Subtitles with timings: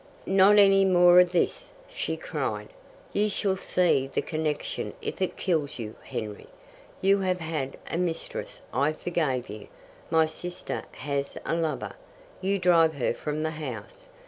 [0.25, 2.69] "Not any more of this!" she cried.
[3.13, 6.47] "You shall see the connection if it kills you, Henry!
[7.01, 9.67] You have had a mistress I forgave you.
[10.09, 11.93] My sister has a lover
[12.41, 14.09] you drive her from the house.